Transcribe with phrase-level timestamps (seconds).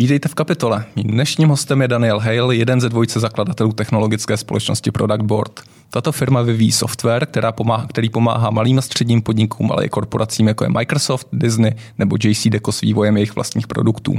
[0.00, 0.84] Vítejte v kapitole.
[0.96, 5.60] Mým dnešním hostem je Daniel Hale, jeden ze dvojice zakladatelů technologické společnosti Product Board.
[5.90, 10.48] Tato firma vyvíjí software, která pomáhá, který pomáhá malým a středním podnikům, ale i korporacím
[10.48, 14.14] jako je Microsoft, Disney nebo JC Deco s vývojem jejich vlastních produktů.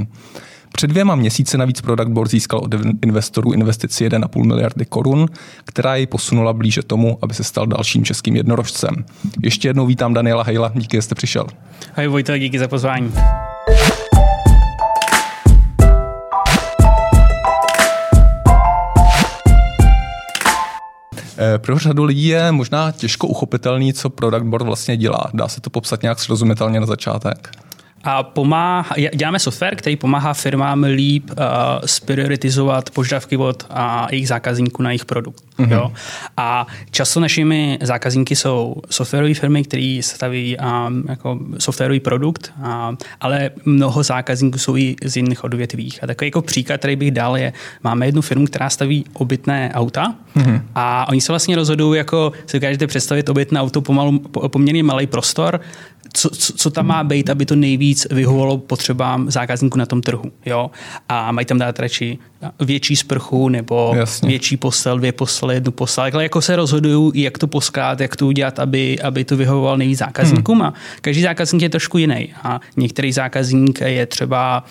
[0.72, 5.28] Před dvěma měsíci navíc Product Board získal od investorů investici 1,5 miliardy korun,
[5.64, 9.04] která jej posunula blíže tomu, aby se stal dalším českým jednorožcem.
[9.42, 11.46] Ještě jednou vítám Daniela Hejla, díky, že jste přišel.
[11.96, 13.12] Ahoj Vojta, díky za pozvání.
[21.58, 25.30] Pro řadu lidí je možná těžko uchopitelný, co Product Board vlastně dělá.
[25.34, 27.61] Dá se to popsat nějak srozumitelně na začátek?
[28.04, 31.36] A pomáhá, děláme software, který pomáhá firmám líp uh,
[31.86, 33.78] sprioritizovat požadavky od uh,
[34.10, 35.44] jejich zákazníků na jejich produkt.
[35.58, 35.72] Mm-hmm.
[35.72, 35.92] Jo?
[36.36, 42.66] A často našimi zákazníky jsou softwarové firmy, které staví um, jako softwarový produkt, uh,
[43.20, 45.98] ale mnoho zákazníků jsou i z jiných odvětvích.
[46.02, 50.14] A takový jako příklad, který bych dal, je, máme jednu firmu, která staví obytné auta
[50.36, 50.62] mm-hmm.
[50.74, 55.60] a oni se vlastně rozhodují, jako si dokážete představit obytné auto pomalu, poměrně malý prostor,
[56.12, 60.32] co, co, co tam má být, aby to nejvíc vyhovovalo potřebám zákazníků na tom trhu.
[60.46, 60.70] Jo?
[61.08, 62.18] A mají tam dát radši
[62.60, 64.28] větší sprchu nebo Jasně.
[64.28, 66.04] větší postel, dvě postele, jednu postel.
[66.12, 69.98] Ale jako se rozhodují, jak to poskát, jak to udělat, aby, aby to vyhovovalo nejvíc
[69.98, 70.58] zákazníkům.
[70.58, 70.66] Hmm.
[70.66, 72.34] A každý zákazník je trošku jiný.
[72.42, 74.64] A některý zákazník je třeba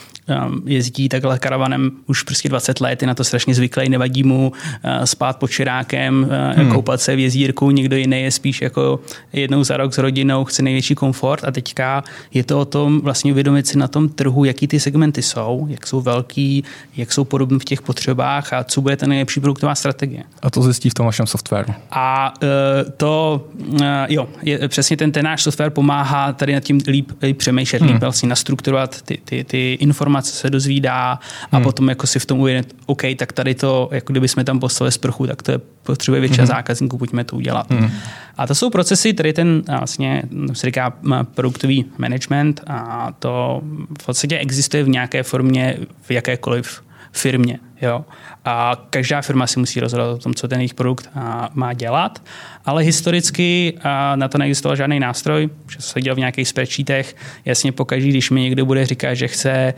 [0.47, 4.51] um, jezdí takhle karavanem už prostě 20 let, je na to strašně zvyklý, nevadí mu
[4.51, 6.71] uh, spát pod čirákem, uh, hmm.
[6.71, 8.99] koupat se v jezírku, někdo jiný je spíš jako
[9.33, 13.31] jednou za rok s rodinou, chce největší komfort a teďka je to o tom vlastně
[13.31, 16.63] uvědomit si na tom trhu, jaký ty segmenty jsou, jak jsou velký,
[16.97, 20.23] jak jsou podobné v těch potřebách a co bude ta nejlepší produktová strategie.
[20.41, 21.73] A to zjistí v tom vašem softwaru.
[21.91, 22.49] A uh,
[22.97, 27.37] to, uh, jo, je, přesně ten, ten náš software pomáhá tady nad tím líp, líp
[27.37, 27.91] přemýšlet, hmm.
[27.91, 31.19] líp vlastně nastrukturovat ty, ty, ty informace, se dozvídá
[31.51, 31.63] a hmm.
[31.63, 34.91] potom jako si v tom uvědomit, OK, tak tady to, jako kdyby jsme tam poslali
[34.91, 36.47] sprchu, tak to je potřebuje většina hmm.
[36.47, 37.71] zákazníků, pojďme to udělat.
[37.71, 37.91] Hmm.
[38.37, 40.23] A to jsou procesy, tady ten vlastně
[40.53, 40.93] se říká
[41.23, 43.61] produktový management a to
[44.01, 47.59] v podstatě existuje v nějaké formě v jakékoliv firmě.
[47.81, 48.05] Jo?
[48.45, 51.09] A každá firma si musí rozhodovat o tom, co ten jejich produkt
[51.53, 52.21] má dělat,
[52.65, 53.73] ale historicky
[54.15, 57.15] na to neexistoval žádný nástroj, že se dělal v nějakých spreadsheetech.
[57.45, 59.73] Jasně pokaždé, když mi někdo bude říkat, že chce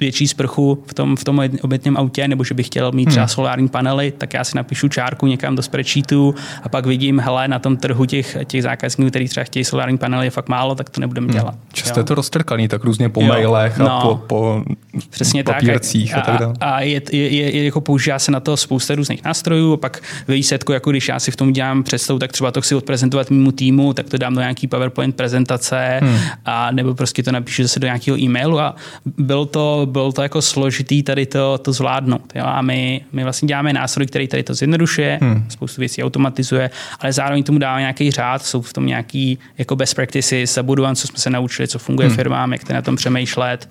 [0.00, 3.28] větší sprchu v tom, v tom obytném autě, nebo že bych chtěl mít třeba hmm.
[3.28, 7.58] solární panely, tak já si napíšu čárku někam do spreadsheetu a pak vidím, hele, na
[7.58, 11.00] tom trhu těch, těch zákazníků, kteří třeba chtějí solární panely, je fakt málo, tak to
[11.00, 11.34] nebudeme hmm.
[11.34, 11.54] dělat.
[11.72, 13.26] Často je to roztrkaný, tak různě po jo.
[13.26, 14.64] mailech a no, po, po
[15.10, 16.18] Přesně papírcích tak.
[16.18, 16.54] A, a tak dále.
[16.60, 20.34] A je, je, je, jako používá se na to spousta různých nástrojů, a pak ve
[20.34, 23.52] výsledku, jako když já si v tom dělám představu, tak třeba to chci odprezentovat mému
[23.52, 26.18] týmu, tak to dám do nějaký PowerPoint prezentace, hmm.
[26.44, 30.42] a nebo prostě to napíšu zase do nějakého e-mailu a byl to, byl to jako
[30.42, 32.32] složitý tady to, to zvládnout.
[32.34, 32.44] Jo?
[32.46, 35.44] A my, my vlastně děláme nástroj, který tady to zjednodušuje, hmm.
[35.48, 39.94] spoustu věcí automatizuje, ale zároveň tomu dává nějaký řád, jsou v tom nějaký jako best
[39.94, 42.16] practices, zabudován, co jsme se naučili, co funguje hmm.
[42.16, 43.68] firmám, jak na tom přemýšlet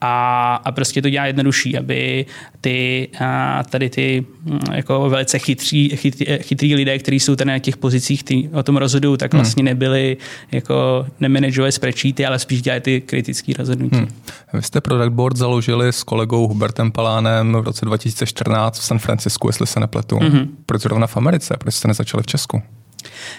[0.00, 2.26] a, a prostě to dělá jednodušší, aby
[2.60, 7.58] ty, a tady ty mm, jako velice chytří, chytří, chytrý lidé, kteří jsou tady na
[7.58, 9.42] těch pozicích, ty o tom rozhodují, tak hmm.
[9.42, 10.16] vlastně nebyli
[10.52, 13.96] jako nemanagové spreadsheety, ale spíš dělají ty kritické rozhodnutí.
[13.96, 14.08] Hmm.
[14.52, 19.48] Vy jste Product Board založili s kolegou Hubertem Palánem v roce 2014 v San Francisku,
[19.48, 20.16] jestli se nepletu.
[20.16, 20.48] Hmm.
[20.66, 21.54] Proč zrovna v Americe?
[21.58, 22.62] Proč jste nezačali v Česku?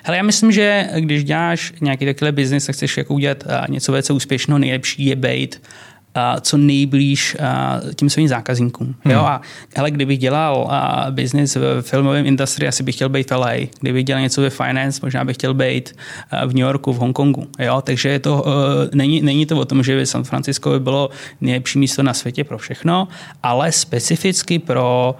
[0.04, 4.14] Hele, já myslím, že když děláš nějaký takový biznis a chceš jako udělat něco velice
[4.14, 5.62] úspěšného, nejlepší je být
[6.42, 7.38] co nejblíž
[7.96, 8.96] tím svým zákazníkům.
[9.04, 9.14] Hmm.
[9.14, 9.20] Jo?
[9.20, 9.42] A
[9.76, 10.72] hele, kdybych dělal
[11.10, 13.54] business v filmovém industrii, asi bych chtěl být v LA.
[13.82, 15.96] Kdybych dělal něco ve finance, možná bych chtěl být
[16.46, 17.48] v New Yorku, v Hongkongu.
[17.60, 17.82] Jo?
[17.82, 21.10] Takže je to, e, není, není to o tom, že by San Francisco by bylo
[21.42, 23.08] nejlepší místo na světě pro všechno,
[23.44, 25.16] ale specificky pro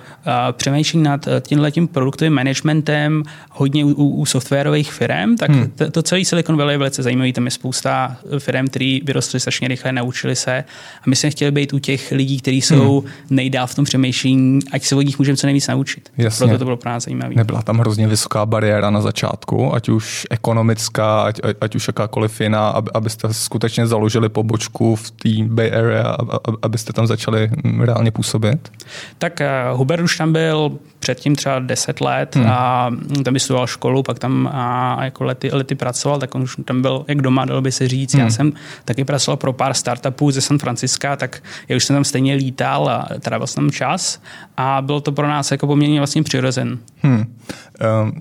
[0.52, 5.72] přemýšlení nad e, tímhletím produktovým managementem hodně u, u softwarových firm, tak hmm.
[5.76, 7.34] to, to celý Silicon Valley je velice zajímavý.
[7.34, 10.64] Tam je spousta firm, které vyrostly strašně rychle, naučili se
[11.02, 13.12] a my jsme chtěli být u těch lidí, kteří jsou hmm.
[13.30, 16.10] nejdál v tom přemýšlení, ať se od nich můžeme co nejvíc naučit.
[16.18, 16.46] Jasně.
[16.48, 17.36] Proto to bylo pro nás zajímavé.
[17.36, 22.70] Nebyla tam hrozně vysoká bariéra na začátku, ať už ekonomická, ať, ať už jakákoliv jiná,
[22.70, 26.18] aby, abyste skutečně založili pobočku v té Bay Area,
[26.62, 27.50] abyste tam začali
[27.80, 28.72] reálně působit?
[29.18, 29.42] Tak
[29.72, 32.46] uh, Hubert už tam byl předtím třeba 10 let hmm.
[32.48, 32.90] a
[33.24, 37.06] tam vystudoval školu, pak tam a jako lety, lety pracoval, tak on už tam byl
[37.08, 38.14] jak doma, dalo by se říct.
[38.14, 38.24] Hmm.
[38.24, 38.54] Já jsem
[38.86, 42.90] taky pracoval pro pár startupů ze San Franciska, tak já už jsem tam stejně lítal
[42.90, 44.22] a trávil jsem tam čas
[44.58, 46.78] a bylo to pro nás jako poměrně vlastně přirozen.
[47.02, 47.36] Hmm.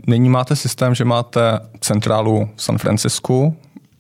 [0.07, 1.41] Nyní máte systém, že máte
[1.81, 3.57] centrálu v San Francisku,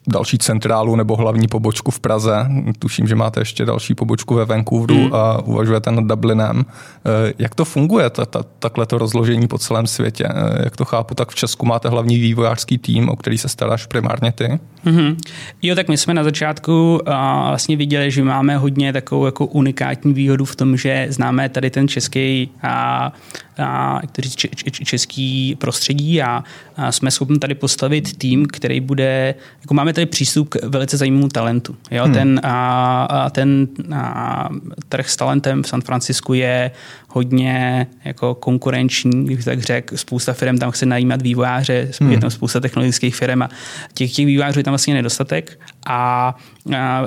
[0.08, 2.48] další centrálu nebo hlavní pobočku v Praze.
[2.78, 5.14] Tuším, že máte ještě další pobočku ve Vancouveru mm.
[5.14, 6.64] a uvažujete nad Dublinem.
[6.68, 10.24] Eh, jak to funguje, ta, ta, takhle to rozložení po celém světě?
[10.28, 13.86] Eh, jak to chápu, tak v Česku máte hlavní vývojářský tým, o který se staráš
[13.86, 14.58] primárně ty?
[14.86, 15.16] Mm-hmm.
[15.62, 20.12] Jo, tak my jsme na začátku a, vlastně viděli, že máme hodně takovou jako unikátní
[20.12, 23.12] výhodu v tom, že známe tady ten český a,
[23.58, 24.00] a,
[24.36, 26.44] č, č, český prostředí a,
[26.76, 31.28] a jsme schopni tady postavit tým, který bude, jako máme tady přístup k velice zajímavému
[31.28, 31.76] talentu.
[31.90, 32.04] Jo?
[32.04, 32.14] Hmm.
[32.14, 34.48] Ten, a, a ten a,
[34.88, 36.70] trh s talentem v San Francisku je
[37.08, 42.12] hodně jako konkurenční, když tak řekl, spousta firm tam chce najímat vývojáře, hmm.
[42.12, 43.48] je tam spousta technologických firm a
[43.94, 46.34] těch, těch vývojářů je tam vlastně nedostatek a,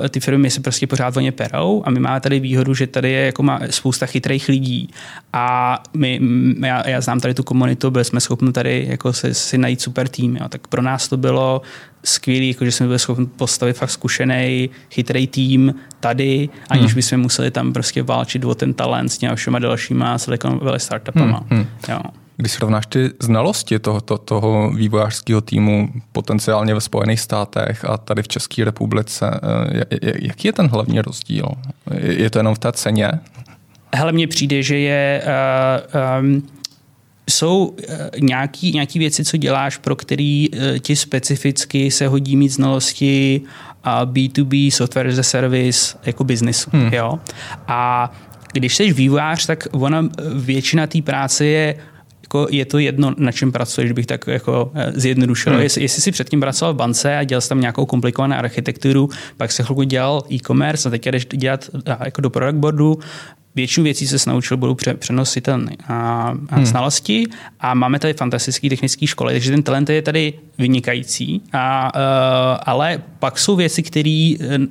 [0.04, 2.86] a ty firmy se prostě pořád o ně perou a my máme tady výhodu, že
[2.86, 4.90] tady je jako má spousta chytrých lidí
[5.32, 6.20] a my,
[6.60, 10.08] já, já znám tady tu komunitu, byli jsme schopni tady jako si, si najít super
[10.08, 10.48] tým, jo.
[10.48, 11.62] tak pro nás to bylo
[12.04, 16.94] skvělý, jako že jsme byli schopni postavit fakt zkušený, chytrý tým tady, aniž hmm.
[16.94, 21.44] bychom museli tam prostě válčit o ten talent s těma všema dalšíma Silicon Valley startupama.
[21.50, 21.58] Hmm.
[21.58, 21.66] Hmm.
[21.88, 22.00] Jo.
[22.40, 28.22] Když srovnáš ty znalosti toho, to, toho vývojářského týmu potenciálně ve Spojených státech a tady
[28.22, 29.40] v České republice,
[29.70, 31.46] eh, jaký je ten hlavní rozdíl?
[32.00, 33.10] Je to jenom v té ceně?
[33.94, 36.42] Hele, mně přijde, že je uh, um,
[37.30, 37.74] jsou uh,
[38.20, 40.48] nějaký, nějaký věci, co děláš, pro který
[40.80, 43.40] ti specificky se hodí mít znalosti
[43.84, 46.70] a B2B, software as a service, jako biznisu.
[46.72, 46.94] Hmm.
[46.94, 47.18] Jo?
[47.68, 48.12] A
[48.52, 51.76] když jsi vývojář, tak ona většina té práce je
[52.30, 55.52] jako je to jedno, na čem pracuješ, bych tak jako eh, zjednodušil.
[55.52, 55.62] Hmm.
[55.62, 59.52] Jestli, jestli si předtím pracoval v bance a dělal jsi tam nějakou komplikovanou architekturu, pak
[59.52, 62.98] se chvilku dělal e-commerce a teď jdeš dělat eh, jako do product boardu,
[63.54, 65.94] většinu věcí se naučil, budou přenositelné a,
[66.48, 66.66] a hmm.
[66.66, 67.26] znalosti
[67.60, 73.02] a máme tady fantastické technické školy, takže ten talent je tady vynikající, a, uh, ale
[73.18, 73.82] pak jsou věci,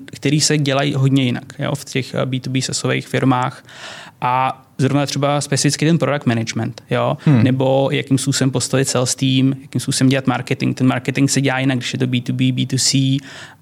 [0.06, 3.66] které se dělají hodně jinak jo, v těch B2B sesových firmách
[4.22, 7.18] a zrovna třeba specificky ten product management, jo?
[7.26, 7.44] Hmm.
[7.44, 10.78] nebo jakým způsobem postavit sales team, jakým způsobem dělat marketing.
[10.78, 13.20] Ten marketing se dělá jinak, když je to B2B, B2C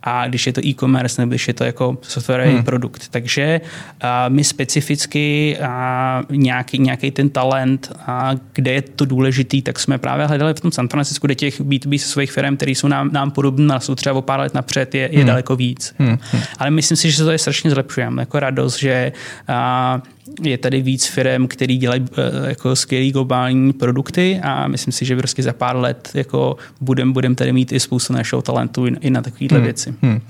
[0.08, 2.64] a když je to e-commerce nebo když je to jako softwarový hmm.
[2.64, 3.08] produkt.
[3.08, 3.62] Takže
[4.04, 9.98] uh, my specificky uh, nějaký, nějaký ten talent, uh, kde je to důležitý, tak jsme
[9.98, 13.10] právě hledali v tom San Francisco, kde těch B2B se svých firm, které jsou nám,
[13.12, 15.28] nám podobné a jsou třeba o pár let napřed, je, je hmm.
[15.28, 15.96] daleko víc.
[16.00, 16.18] Hmm.
[16.58, 18.22] Ale myslím si, že se to je strašně zlepšujeme.
[18.22, 19.12] Jako radost, že
[19.50, 20.02] uh,
[20.44, 22.08] je tady víc firm, který dělají uh,
[22.48, 27.36] jako skvělé globální produkty a myslím si, že prostě za pár let jako budeme budem
[27.36, 29.66] tady mít i spoustu našeho talentu i, i na takovéhle hmm.
[29.66, 29.94] věci.
[30.02, 30.22] Hmm.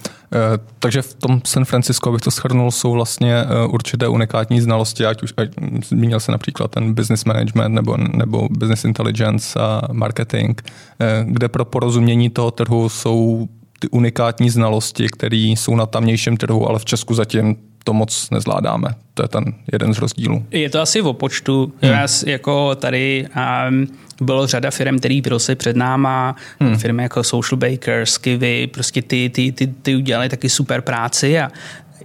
[0.80, 5.24] Takže v tom San Francisco, abych to schrnul, jsou vlastně eh, určité unikátní znalosti, ať
[5.24, 5.50] už ať,
[5.86, 10.62] zmínil se například ten business management nebo, nebo business intelligence a marketing,
[11.00, 13.48] eh, kde pro porozumění toho trhu jsou
[13.80, 18.96] ty unikátní znalosti, které jsou na tamnějším trhu, ale v Česku zatím to moc nezvládáme.
[19.14, 20.46] To je ten jeden z rozdílů.
[20.52, 21.74] Je to asi o počtu.
[21.82, 21.92] Hmm.
[21.92, 23.28] Já jako tady
[23.70, 23.88] um,
[24.22, 26.78] bylo řada firm, který vyrostly před náma, hmm.
[26.78, 31.50] firmy jako Social Bakers, Kivy, prostě ty, ty, ty, ty udělali taky super práci a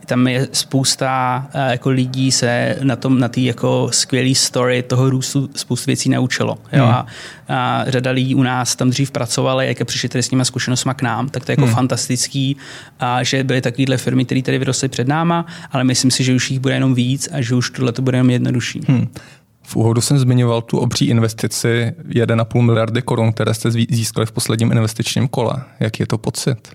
[0.07, 5.11] tam je spousta eh, jako lidí se na tom, na té jako skvělé story toho
[5.11, 6.59] růstu spoustu věcí naučilo.
[6.73, 6.85] Jo?
[6.85, 6.95] Hmm.
[6.95, 7.07] A,
[7.49, 11.03] a, řada lidí u nás tam dřív pracovali, jak přišli tady s těma zkušenostmi k
[11.03, 11.75] nám, tak to je jako hmm.
[11.75, 12.57] fantastický,
[13.01, 16.51] a že byly takovéhle firmy, které tady vyrostly před náma, ale myslím si, že už
[16.51, 18.81] jich bude jenom víc a že už tohle to bude jenom jednodušší.
[18.89, 19.09] Hmm.
[19.63, 24.73] V úvodu jsem zmiňoval tu obří investici 1,5 miliardy korun, které jste získali v posledním
[24.73, 25.55] investičním kole.
[25.81, 26.69] Jaký je to pocit?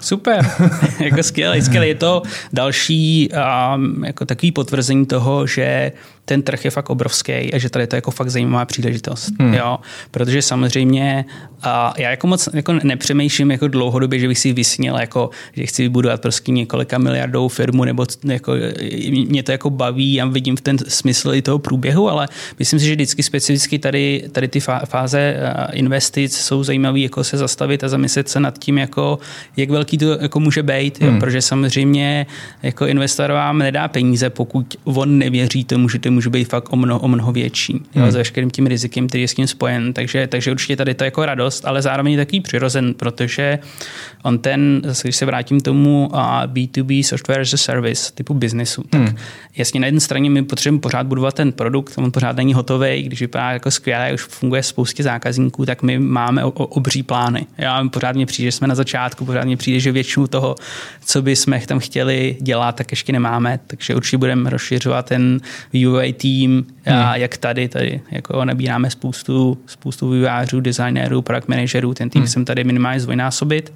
[0.00, 0.50] Super,
[1.00, 1.58] jako skvělé.
[1.86, 2.22] Je to
[2.52, 3.28] další
[3.74, 5.92] um, jako takový potvrzení toho, že
[6.28, 9.32] ten trh je fakt obrovský a že tady to je jako fakt zajímavá příležitost.
[9.40, 9.54] Hmm.
[9.54, 9.78] Jo?
[10.10, 11.24] Protože samozřejmě
[11.62, 15.82] a já jako moc jako nepřemýšlím jako dlouhodobě, že bych si vysnil, jako, že chci
[15.82, 18.52] vybudovat prostě několika miliardů firmu, nebo jako,
[19.28, 22.86] mě to jako baví a vidím v ten smysl i toho průběhu, ale myslím si,
[22.86, 25.36] že vždycky specificky tady, tady ty fáze
[25.72, 29.18] investic jsou zajímavé jako se zastavit a zamyslet se nad tím, jako,
[29.56, 31.14] jak velký to jako může být, hmm.
[31.14, 31.20] jo?
[31.20, 32.26] protože samozřejmě
[32.62, 36.76] jako investor vám nedá peníze, pokud on nevěří tomu, že to může být fakt o
[36.76, 38.10] mnoho, o mnoho větší, jo, hmm.
[38.10, 39.92] s veškerým tím rizikem, který je s tím spojen.
[39.92, 43.58] Takže, takže určitě tady to je jako radost, ale zároveň takový přirozen, protože
[44.22, 46.08] on ten, když se vrátím k tomu
[46.46, 49.16] B2B software as a service typu biznesu, tak hmm.
[49.56, 53.20] jasně na jedné straně my potřebujeme pořád budovat ten produkt, on pořád není hotový, když
[53.20, 57.46] vypadá jako skvěle, už funguje spoustě zákazníků, tak my máme obří plány.
[57.58, 60.56] Já pořád mě přijde, že jsme na začátku, pořád mě přijde, že většinu toho,
[61.04, 65.40] co by jsme tam chtěli dělat, tak ještě nemáme, takže určitě budeme rozšiřovat ten
[66.08, 66.98] vývojový tým, hmm.
[66.98, 72.28] a jak tady, tady jako nabíráme spoustu, spoustu vývojářů, designérů, product managerů, ten tým hmm.
[72.28, 73.72] jsem tady minimálně zdvojnásobit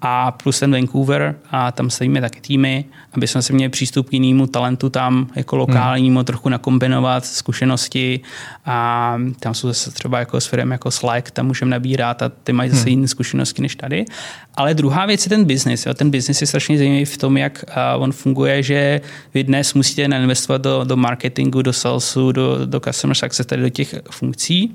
[0.00, 4.12] a plus ten Vancouver a tam stavíme taky týmy, aby jsme se měli přístup k
[4.12, 6.24] jinému talentu tam, jako lokálnímu, hmm.
[6.24, 8.20] trochu nakombinovat zkušenosti
[8.66, 12.52] a tam jsou zase třeba jako s firm jako Slack, tam můžeme nabírat a ty
[12.52, 12.88] mají zase hmm.
[12.88, 14.04] jiné zkušenosti než tady.
[14.54, 15.86] Ale druhá věc je ten business.
[15.86, 15.94] Jo.
[15.94, 17.64] Ten business je strašně zajímavý v tom, jak
[17.98, 19.00] on funguje, že
[19.34, 23.68] vy dnes musíte investovat do, do marketingu, do salesu, do, do customer success, tady do
[23.68, 24.74] těch funkcí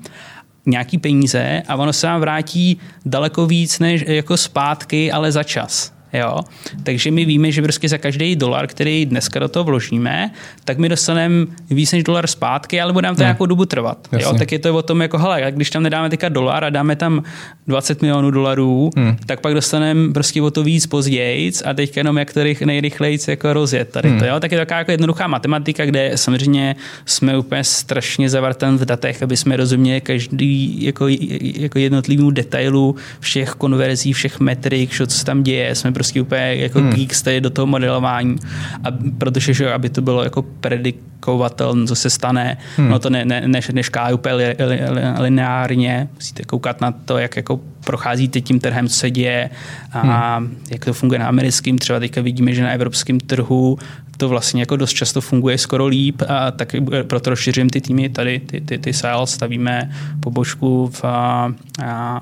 [0.66, 5.93] nějaký peníze a ono se vám vrátí daleko víc než jako zpátky, ale za čas.
[6.14, 6.40] Jo?
[6.82, 10.30] Takže my víme, že prostě za každý dolar, který dneska do toho vložíme,
[10.64, 13.26] tak my dostaneme víc než dolar zpátky, ale bude nám to hmm.
[13.26, 14.08] nějakou dobu trvat.
[14.12, 14.34] Jo?
[14.38, 17.22] Tak je to o tom, jako hele, když tam nedáme teďka dolar a dáme tam
[17.66, 19.16] 20 milionů dolarů, hmm.
[19.26, 23.52] tak pak dostaneme prostě o to víc později a teď jenom jak to nejrychleji jako
[23.52, 24.18] rozjet tady hmm.
[24.18, 24.24] to.
[24.24, 24.40] Jo?
[24.40, 29.22] Tak je to taková jako jednoduchá matematika, kde samozřejmě jsme úplně strašně zavrten v datech,
[29.22, 31.06] aby jsme rozuměli každý jako,
[31.40, 35.74] jako jednotlivý detailu všech konverzí, všech metrik, co se tam děje.
[35.74, 36.90] Jsme prostě úplně jako hmm.
[36.90, 38.36] geeks tady do toho modelování.
[38.84, 42.88] A protože, že aby to bylo jako predikovatelné, co se stane, hmm.
[42.88, 46.08] no to ne, ne, ne, nešká úplně li, li, li, lineárně.
[46.14, 49.50] Musíte koukat na to, jak jako procházíte tím trhem, co se děje
[49.92, 50.56] a hmm.
[50.70, 51.78] jak to funguje na americkém.
[51.78, 53.78] Třeba teďka vidíme, že na evropském trhu
[54.16, 58.38] to vlastně jako dost často funguje skoro líp a tak proto rozšiřujeme ty týmy tady,
[58.38, 61.50] ty, ty, ty sales, stavíme pobočku v a,
[61.84, 62.20] a,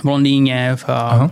[0.00, 0.84] v Londýně, v,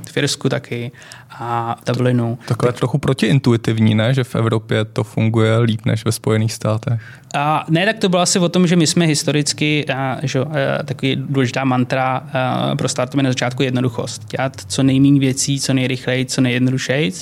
[0.07, 0.93] v Firsku taky
[1.31, 2.39] a Dublinu.
[2.49, 2.79] Takové tak...
[2.79, 4.15] trochu protiintuitivní, ne?
[4.15, 7.01] Že v Evropě to funguje líp než ve Spojených státech.
[7.35, 10.83] A ne, tak to bylo asi o tom, že my jsme historicky, a, že, a,
[10.85, 14.29] takový důležitá mantra a, pro startové na začátku jednoduchost.
[14.37, 17.13] Dělat co nejméně věcí, co nejrychleji, co nejjednodušeji.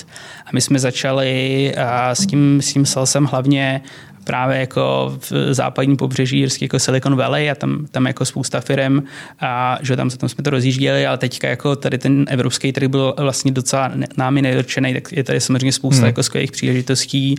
[0.45, 3.81] A my jsme začali a, s tím, s tím salesem hlavně
[4.23, 9.03] právě jako v západní pobřeží Jirský, jako Silicon Valley a tam, tam jako spousta firm
[9.39, 13.13] a že tam, tam jsme to rozjížděli, ale teďka jako tady ten evropský trh byl
[13.17, 16.07] vlastně docela námi nedotčený, tak je tady samozřejmě spousta hmm.
[16.07, 17.35] jako skvělých příležitostí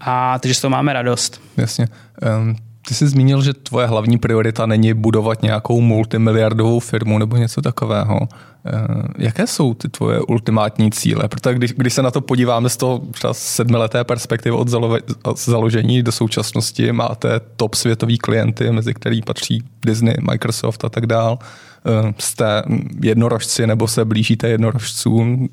[0.00, 1.40] a takže z toho máme radost.
[1.56, 1.88] Jasně.
[2.38, 2.56] Um,
[2.88, 8.18] ty jsi zmínil, že tvoje hlavní priorita není budovat nějakou multimiliardovou firmu nebo něco takového.
[8.66, 8.72] Eh,
[9.18, 11.28] jaké jsou ty tvoje ultimátní cíle?
[11.28, 15.38] Protože když, když se na to podíváme z toho třeba sedmileté perspektivy od, zalo, od
[15.38, 21.38] založení do současnosti, máte top světový klienty, mezi který patří Disney, Microsoft a tak dál.
[21.86, 22.62] Eh, jste
[23.02, 25.48] jednorožci nebo se blížíte jednorožcům,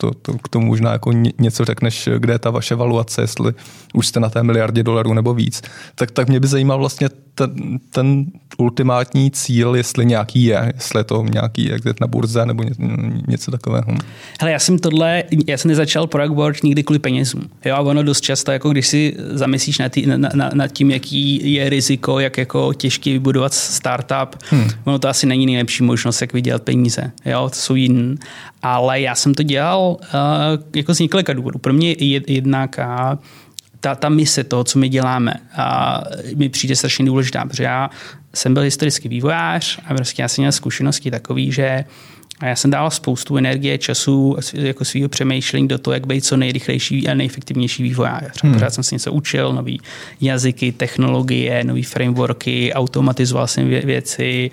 [0.00, 3.52] to, to, k tomu možná jako něco řekneš, kde je ta vaše valuace, jestli
[3.94, 5.62] už jste na té miliardě dolarů nebo víc.
[5.94, 8.26] Tak, tak mě by zajímal vlastně ten, ten
[8.56, 12.70] ultimátní cíl, jestli nějaký je, jestli je to nějaký exit na burze nebo ně,
[13.28, 13.94] něco takového.
[14.40, 17.42] Hele, já jsem tohle, já jsem nezačal product board nikdy kvůli penězům.
[17.64, 20.90] Jo, a ono dost často, jako když si zamyslíš nad, tý, na, na, nad tím,
[20.90, 24.68] jaký je riziko, jak jako těžký vybudovat startup, hmm.
[24.84, 27.12] ono to asi není nejlepší možnost, jak vydělat peníze.
[27.24, 28.14] Jo, to jsou jiný.
[28.62, 30.00] Ale já jsem to dělal uh,
[30.76, 31.58] jako z několika důvodů.
[31.58, 31.94] Pro mě
[32.26, 33.18] jednak uh,
[33.80, 36.02] ta, ta mise toho, co my děláme, a
[36.36, 37.90] mi přijde strašně důležitá, protože já
[38.36, 41.84] jsem byl historický vývojář a prostě já jsem měl zkušenosti takový, že
[42.40, 46.36] a já jsem dával spoustu energie, času, jako svého přemýšlení do toho, jak být co
[46.36, 48.42] nejrychlejší a nejefektivnější vývojář.
[48.42, 48.52] Hmm.
[48.52, 49.72] Pořád jsem se něco učil, nové
[50.20, 54.50] jazyky, technologie, nové frameworky, automatizoval jsem věci,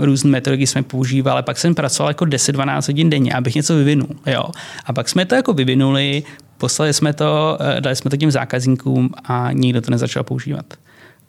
[0.00, 4.08] různé metody jsme používali, pak jsem pracoval jako 10-12 hodin denně, abych něco vyvinul.
[4.26, 4.44] Jo.
[4.84, 6.22] A pak jsme to jako vyvinuli,
[6.58, 10.64] poslali jsme to, eh, dali jsme to těm zákazníkům a nikdo to nezačal používat.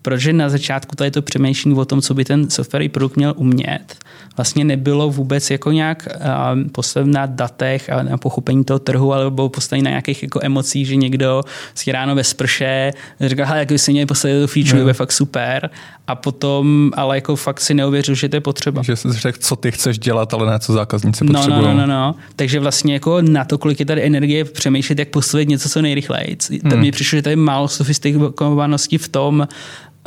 [0.02, 3.98] Protože na začátku tady to přemýšlení o tom, co by ten softwarový produkt měl umět,
[4.40, 9.32] vlastně nebylo vůbec jako nějak uh, postaven na datech a na pochopení toho trhu, ale
[9.32, 11.44] bylo postaven na nějakých jako emocích, že někdo
[11.76, 15.70] si ráno ve sprše říká, jak by si měli postavit to feature, je fakt super.
[16.08, 18.82] A potom, ale jako fakt si neuvěřil, že to je potřeba.
[18.84, 21.66] Že jsi řekl, co ty chceš dělat, ale ne co zákazníci no, potřebují.
[21.66, 22.16] No, no, no, no.
[22.36, 26.38] Takže vlastně jako na to, kolik je tady energie přemýšlet, jak postavit něco co nejrychleji.
[26.64, 26.80] Hmm.
[26.80, 29.48] mi přišlo, že tady málo sofistikovanosti v tom,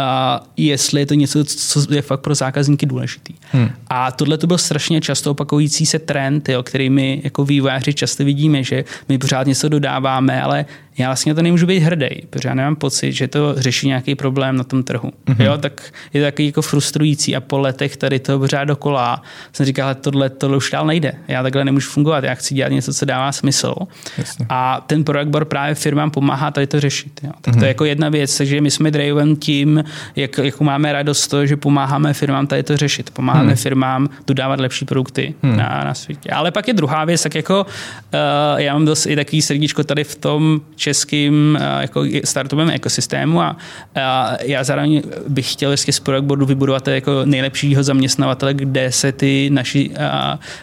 [0.03, 3.35] a jestli je to něco, co je fakt pro zákazníky důležitý.
[3.53, 3.71] Hmm.
[3.89, 8.25] A tohle to byl strašně často opakující se trend, jo, který my jako vývojáři často
[8.25, 10.65] vidíme, že my pořád něco dodáváme, ale
[10.99, 14.57] já vlastně to nemůžu být hrdý, protože já nemám pocit, že to řeší nějaký problém
[14.57, 15.11] na tom trhu.
[15.27, 15.45] Mm-hmm.
[15.45, 19.23] Jo, tak je to takový jako frustrující a po letech tady to pořád dokola
[19.53, 21.13] jsem říkal, že tohle, tohle už dál nejde.
[21.29, 23.75] Já takhle nemůžu fungovat, já chci dělat něco, co dává smysl.
[24.19, 24.47] Jasně.
[24.49, 27.21] A ten board právě firmám pomáhá tady to řešit.
[27.23, 27.31] Jo.
[27.41, 27.59] Tak mm-hmm.
[27.59, 27.69] to je mhm.
[27.69, 29.85] jako jedna věc, takže my jsme driven tím,
[30.17, 33.11] jak, jak máme radost to, že pomáháme firmám tady to řešit.
[33.11, 33.57] Pomáháme mm.
[33.57, 35.57] firmám dodávat lepší produkty mm.
[35.57, 36.31] na, na světě.
[36.31, 40.05] Ale pak je druhá věc, tak jako uh, já mám dost i takový srdíčko tady
[40.05, 44.03] v tom českým uh, jako startupovém ekosystému a uh,
[44.41, 49.91] já zároveň bych chtěl z product boardu vybudovat jako nejlepšího zaměstnavatele, kde se ty naši
[49.91, 49.97] uh,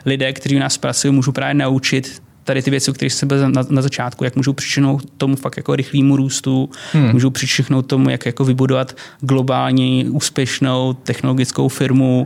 [0.06, 3.52] lidé, kteří u nás pracují, můžou právě naučit tady ty věci, o kterých jsem byl
[3.52, 7.12] na, na začátku, jak můžou přičinout tomu fakt jako rychlému růstu, hmm.
[7.12, 12.26] můžou přičinout tomu, jak jako vybudovat globální úspěšnou technologickou firmu,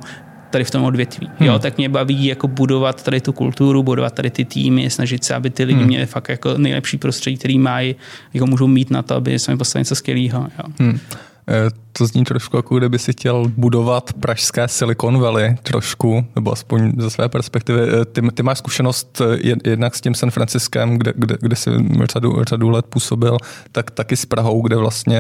[0.54, 1.30] tady v tom odvětví.
[1.38, 1.48] Hmm.
[1.48, 5.36] Jo, tak mě baví jako budovat tady tu kulturu, budovat tady ty týmy, snažit se,
[5.36, 5.88] aby ty lidi hmm.
[5.88, 7.96] měli fakt jako nejlepší prostředí, který mají,
[8.34, 10.48] jako můžou mít na to, aby jsme postavili něco skvělého.
[10.80, 11.00] Hmm.
[11.48, 16.92] Eh, to zní trošku jako kdyby si chtěl budovat pražské Silicon Valley trošku, nebo aspoň
[16.98, 17.82] ze své perspektivy.
[18.02, 21.70] Eh, ty, ty máš zkušenost eh, jednak s tím San Franciskem, kde, kde, kde jsi
[22.04, 23.38] řadu, řadu let působil,
[23.72, 25.20] tak taky s Prahou, kde vlastně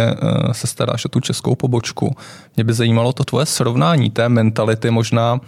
[0.51, 2.15] se staráš o tu českou pobočku.
[2.55, 5.41] Mě by zajímalo to tvoje srovnání té mentality, možná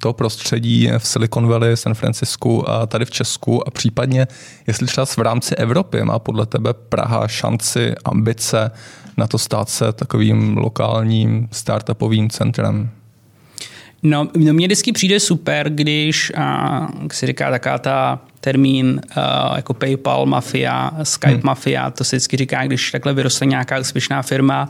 [0.00, 4.26] to prostředí v Silicon Valley, San Francisku a tady v Česku a případně,
[4.66, 8.70] jestli třeba v rámci Evropy má podle tebe Praha šanci, ambice
[9.18, 12.90] na to stát se takovým lokálním startupovým centrem?
[14.02, 19.56] No, no mně vždycky přijde super, když, a, jak se říká, taká ta termín uh,
[19.56, 21.40] jako PayPal mafia, Skype hmm.
[21.44, 24.68] mafia, to se vždycky říká, když takhle vyroste nějaká úspěšná firma,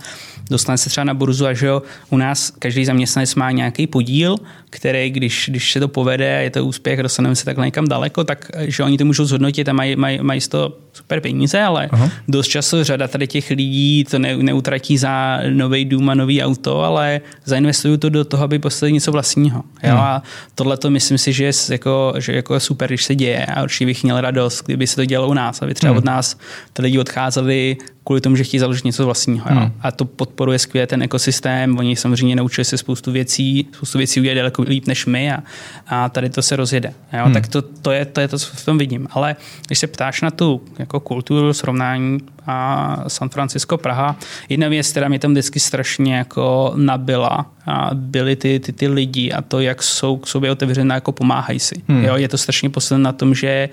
[0.50, 4.36] dostane se třeba na burzu a že jo, u nás každý zaměstnanec má nějaký podíl,
[4.70, 8.50] který, když, když se to povede, je to úspěch, dostaneme se takhle někam daleko, tak
[8.58, 12.10] že oni to můžou zhodnotit a mají, mají, mají z toho super peníze, ale Aha.
[12.28, 16.80] dost často řada tady těch lidí to ne, neutratí za nový dům a nový auto,
[16.80, 19.62] ale zainvestují to do toho, aby postavili něco vlastního.
[19.82, 19.90] Jo?
[19.90, 19.98] Hmm.
[19.98, 20.22] A
[20.54, 23.86] tohle to myslím si, že je jako, že jako super, když se děje a určitě
[23.86, 25.98] bych měl radost, kdyby se to dělalo u nás, aby třeba hmm.
[25.98, 26.36] od nás
[26.72, 29.46] ty lidi odcházeli kvůli tomu, že chtějí založit něco vlastního.
[29.48, 29.72] Hmm.
[29.80, 31.78] A to podporuje skvěle ten ekosystém.
[31.78, 35.42] Oni samozřejmě naučili se spoustu věcí, spoustu věcí udělat daleko líp než my a,
[35.86, 36.94] a tady to se rozjede.
[37.12, 37.24] Jo?
[37.24, 37.34] Hmm.
[37.34, 39.08] Tak to, to, je, to je to, co v tom vidím.
[39.10, 44.16] Ale když se ptáš na tu jako kulturu, srovnání a San Francisco, Praha,
[44.48, 49.32] jedna věc, která mě tam vždycky strašně jako nabila, a byly ty, ty, ty lidi
[49.32, 51.82] a to, jak jsou k sobě otevřené, jako pomáhají si.
[51.88, 52.04] Hmm.
[52.04, 52.16] Jo?
[52.16, 53.68] Je to strašně posledné na tom, že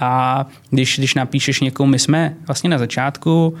[0.00, 3.54] a když, když napíšeš někomu, my jsme vlastně na začátku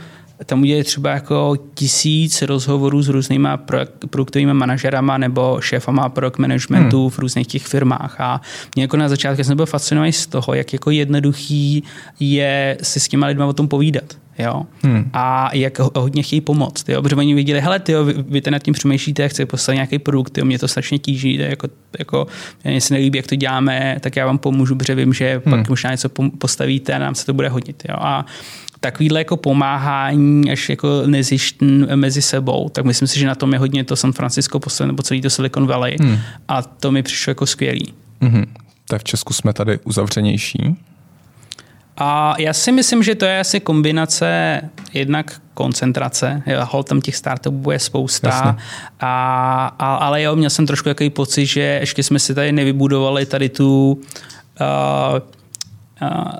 [0.46, 3.56] tam udělali třeba jako tisíc rozhovorů s různýma
[4.10, 7.10] produktovými manažerama nebo šéfama product managementu hmm.
[7.10, 8.20] v různých těch firmách.
[8.20, 8.40] A
[8.74, 11.82] mě jako na začátku jsem byl fascinovaný z toho, jak jako jednoduchý
[12.20, 14.04] je si s těma lidma o tom povídat.
[14.38, 14.62] Jo?
[14.82, 15.10] Hmm.
[15.12, 16.88] A jak hodně chtějí pomoct.
[16.88, 17.02] Jo?
[17.02, 20.44] Protože oni viděli, hele, tyjo, vy, vy nad tím přemýšlíte, chcete postavit nějaký produkt, jo?
[20.44, 21.68] mě to strašně tíží, jako,
[21.98, 22.26] jako,
[22.64, 25.58] mě se nelíbí, jak to děláme, tak já vám pomůžu, protože vím, že hmm.
[25.58, 27.82] pak možná něco postavíte a nám se to bude hodit.
[27.88, 27.96] Jo?
[27.98, 28.26] A
[28.80, 33.58] takovýhle jako pomáhání až jako nezištn mezi sebou, tak myslím si, že na tom je
[33.58, 36.18] hodně to San Francisco posledně, nebo celý to Silicon Valley hmm.
[36.48, 37.94] a to mi přišlo jako skvělý.
[38.20, 38.44] Hmm.
[38.88, 40.76] Tak v Česku jsme tady uzavřenější?
[41.96, 44.60] A já si myslím, že to je asi kombinace
[44.92, 48.56] jednak koncentrace, hol tam těch startupů je spousta,
[49.00, 53.26] a, a, ale jo, měl jsem trošku jaký pocit, že ještě jsme si tady nevybudovali
[53.26, 54.00] tady tu
[54.60, 55.18] uh,
[56.02, 56.32] uh,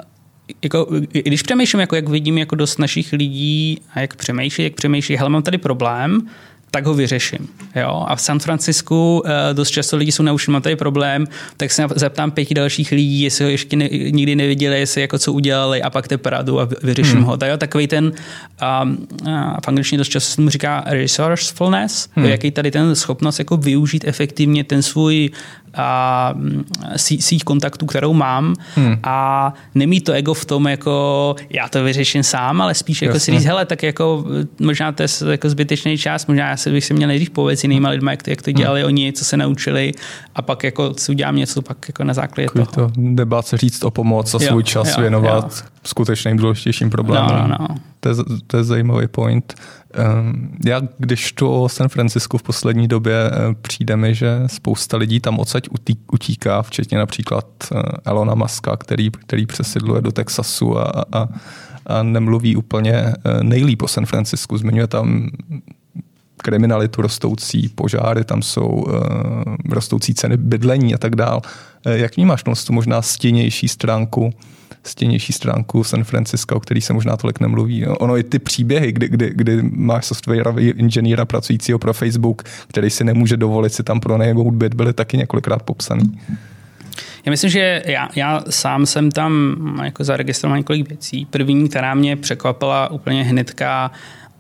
[0.63, 5.17] jako, když přemýšlím, jako jak vidím jako dost našich lidí a jak přemýšlí, jak přemýšlí,
[5.17, 6.29] hele, mám tady problém,
[6.75, 7.49] tak ho vyřeším.
[7.77, 8.05] Jo?
[8.09, 11.87] A v San Francisku uh, dost často lidi jsou naučení, mám tady problém, tak se
[11.97, 15.91] zeptám pěti dalších lidí, jestli ho ještě ne, nikdy neviděli, jestli jako co udělali a
[15.91, 17.25] pak te pradu a vyřeším hmm.
[17.25, 17.37] ho.
[17.37, 19.29] Tak jo, takový ten, um, uh,
[19.65, 22.27] v angličtině dost často se mu říká resourcefulness, hmm.
[22.27, 25.31] jaký tady ten schopnost jako využít efektivně ten svůj
[25.77, 26.65] a mm,
[26.97, 28.99] sí, síť kontaktů, kterou mám hmm.
[29.03, 33.31] a nemít to ego v tom, jako já to vyřeším sám, ale spíš jako si
[33.31, 34.25] říct, hele, tak jako
[34.61, 37.65] možná to je jako zbytečný čas, možná já si bych si měl nejdřív povědět s
[37.65, 38.87] jinýma lidmi, jak to, jak to dělali hmm.
[38.87, 39.93] oni, co se naučili
[40.35, 42.89] a pak jako si udělám něco pak jako na základě Takový toho.
[42.89, 45.69] To nebát se říct o pomoc a svůj jo, čas jo, věnovat jo.
[45.85, 47.33] skutečným důležitějším problémům.
[47.33, 47.77] No, no, no.
[48.01, 48.15] To, je,
[48.47, 49.55] to je zajímavý point.
[49.97, 54.97] Ehm, já, když tu o San Francisco v poslední době eh, přijde mi, že spousta
[54.97, 55.69] lidí tam odsaď
[56.13, 61.29] utíká, včetně například eh, Elona Muska, který, který přesidluje do Texasu a, a,
[61.87, 64.59] a nemluví úplně eh, nejlíp o San Francisku.
[64.59, 65.31] Zmiňuje tam
[66.45, 68.93] kriminalitu, rostoucí požáry, tam jsou uh,
[69.71, 71.43] rostoucí ceny bydlení a tak dál.
[71.87, 74.33] Uh, jak vnímáš tu možná stěnější stránku
[74.87, 77.87] stěnější stránku San Francisco, o který se možná tolik nemluví.
[77.87, 83.05] Ono i ty příběhy, kdy, kdy, kdy máš software inženýra pracujícího pro Facebook, který si
[83.05, 86.21] nemůže dovolit si tam pronajmout byt, byly taky několikrát popsaný.
[87.27, 91.27] Já myslím, že já, já sám jsem tam jako zaregistroval několik věcí.
[91.27, 93.91] První, která mě překvapila úplně hnedka,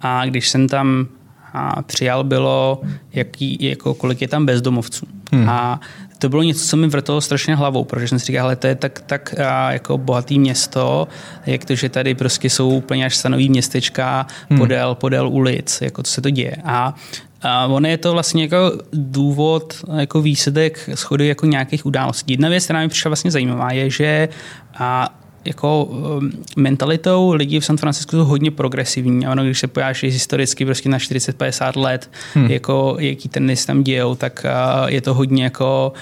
[0.00, 1.06] a když jsem tam
[1.54, 2.80] a přijal, bylo,
[3.12, 5.06] jaký, jako, kolik je tam bezdomovců.
[5.32, 5.48] Hmm.
[5.48, 5.80] A
[6.18, 8.74] to bylo něco, co mi vrtalo strašně hlavou, protože jsem si říkal, ale to je
[8.74, 11.08] tak, tak a, jako bohatý město,
[11.46, 14.58] jak to, že tady prostě jsou úplně až stanový městečka hmm.
[14.58, 16.56] podél, podél ulic, jako co se to děje.
[16.64, 16.94] A
[17.46, 22.32] a ono je to vlastně jako důvod, jako výsledek schody jako nějakých událostí.
[22.32, 24.28] Jedna věc, která mi přišla vlastně zajímavá, je, že
[24.78, 25.14] a
[25.44, 29.26] jako um, mentalitou lidí v San Francisco jsou hodně progresivní.
[29.26, 32.50] A ono, když se pojáš historicky prostě na 40-50 let, hmm.
[32.50, 35.92] jako jaký ten tam dějou, tak uh, je to hodně jako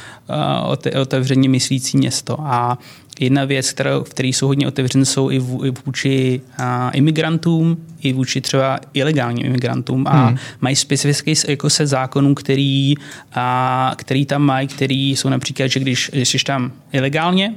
[0.92, 2.37] uh, otevřeně myslící město.
[2.40, 2.78] A
[3.20, 7.76] jedna věc, kterou, v které jsou hodně otevřené, jsou i, v, i vůči a, imigrantům,
[8.02, 10.38] i vůči třeba ilegálním imigrantům a hmm.
[10.61, 12.94] mají specifický jako set zákonů, který,
[13.35, 17.55] a, který tam mají, který jsou například, že když jsi tam ilegálně,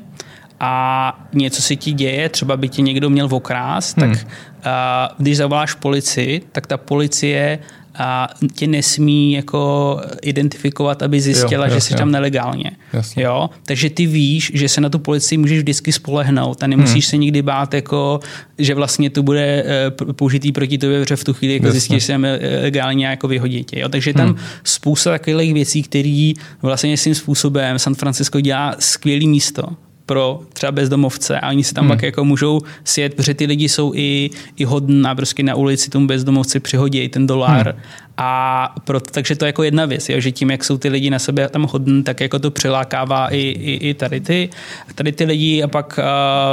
[0.60, 4.14] a něco se ti děje, třeba by ti někdo měl okrást, hmm.
[4.14, 4.28] tak
[4.64, 7.60] a, když zavoláš policii, tak ta policie
[7.98, 12.72] a tě nesmí jako identifikovat, aby zjistila, jo, že jsi tam nelegálně.
[13.16, 13.50] Jo?
[13.66, 17.10] Takže ty víš, že se na tu policii můžeš vždycky spolehnout a nemusíš hmm.
[17.10, 18.20] se nikdy bát, jako,
[18.58, 22.06] že vlastně to bude eh, použitý proti tobě, protože v tu chvíli jako zjistíš, že
[22.06, 22.28] jsem
[22.62, 23.74] legálně jako vyhodit.
[23.74, 23.90] Jo?
[23.90, 24.38] Takže tam hmm.
[24.64, 29.64] spousta takových věcí, které vlastně svým způsobem San Francisco dělá skvělý místo
[30.06, 31.92] pro třeba bezdomovce a oni si tam hmm.
[31.92, 36.08] pak jako můžou sjet, protože ty lidi jsou i, i hodná, prostě na ulici tomu
[36.08, 37.82] bezdomovci přihodí ten dolár hmm.
[38.18, 41.10] a proto, takže to je jako jedna věc, jo, že tím, jak jsou ty lidi
[41.10, 44.50] na sebe tam hodní, tak jako to přilákává i, i, i tady, ty,
[44.96, 46.00] tady ty lidi a pak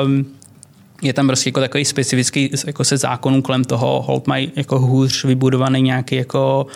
[0.05, 0.11] uh,
[1.03, 5.25] je tam prostě jako takový specifický jako se zákonů kolem toho, hold mají jako hůř
[5.25, 6.67] vybudovaný nějaký jako,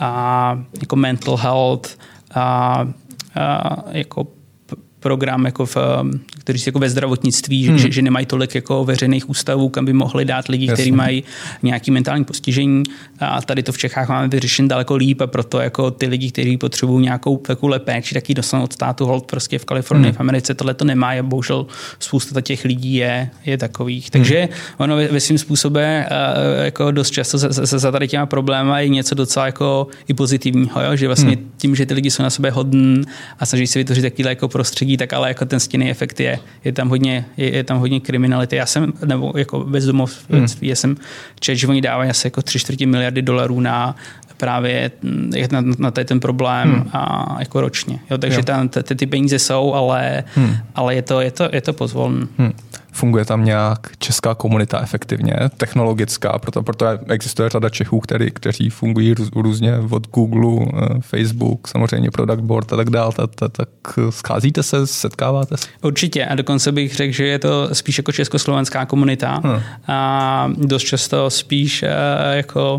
[0.00, 1.98] uh, jako mental health,
[2.36, 2.92] uh, uh,
[3.92, 4.26] jako
[5.00, 5.76] program jako v,
[6.38, 7.78] kteří jsou jako ve zdravotnictví, hmm.
[7.78, 11.24] že, že nemají tolik jako veřejných ústavů, kam by mohli dát lidi, kteří mají
[11.62, 12.82] nějaký mentální postižení.
[13.20, 16.56] A tady to v Čechách máme vyřešen daleko líp a proto jako ty lidi, kteří
[16.56, 20.16] potřebují nějakou takovou péči, taky dostanou od státu hold prostě v Kalifornii, hmm.
[20.16, 21.66] v Americe tohle to nemá a bohužel
[21.98, 24.10] spousta těch lidí je, je takových.
[24.10, 24.48] Takže hmm.
[24.78, 26.04] ono ve, ve svým způsobem
[26.64, 30.82] jako dost často za, za, za tady těma problémy je něco docela jako i pozitivního,
[30.82, 30.96] jo?
[30.96, 31.50] že vlastně hmm.
[31.56, 33.02] tím, že ty lidi jsou na sebe hodní
[33.38, 36.72] a snaží se vytvořit takový jako prostředí, tak ale jako ten stinný efekt je, je
[36.72, 38.56] tam hodně, je, je tam hodně kriminality.
[38.56, 40.48] Já jsem, nebo jako bezdomovství, hmm.
[40.62, 40.96] já jsem
[41.40, 43.96] čet, že oni dávají asi jako tři čtvrtě miliardy dolarů na
[44.36, 44.90] právě
[45.52, 46.90] na, na ten problém hmm.
[46.92, 47.98] a jako ročně.
[48.10, 48.44] Jo, takže jo.
[48.44, 50.56] Tam, ty, ty peníze jsou, ale, hmm.
[50.74, 52.26] ale je to, je to, je to pozvolné.
[52.38, 52.52] Hmm.
[52.92, 59.14] Funguje tam nějak česká komunita efektivně, technologická, proto, proto existuje řada Čechů, který, kteří fungují
[59.14, 63.12] růz, různě od Google, eh, Facebook, samozřejmě Product Board a tak dále.
[63.52, 63.68] Tak,
[64.10, 65.68] scházíte se, setkáváte se?
[65.82, 69.60] Určitě a dokonce bych řekl, že je to spíš jako československá komunita hmm.
[69.88, 71.90] a dost často spíš eh,
[72.36, 72.78] jako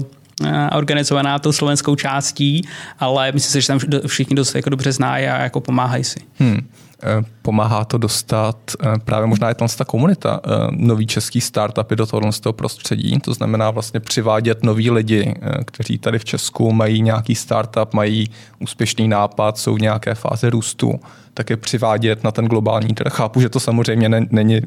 [0.76, 2.67] organizovaná tou slovenskou částí,
[3.00, 6.19] ale myslím si, že tam všichni dost jako dobře znají a jako pomáhají si.
[6.39, 6.67] Hmm.
[7.04, 12.06] Eh, pomáhá to dostat eh, právě možná je tam ta komunita nový český startupy do
[12.06, 17.36] tohoto toho prostředí, to znamená vlastně přivádět nový lidi, kteří tady v Česku mají nějaký
[17.36, 21.00] startup, mají úspěšný nápad, jsou v nějaké fáze růstu,
[21.38, 23.13] tak je přivádět na ten globální trh.
[23.13, 24.62] Chápu, že to samozřejmě není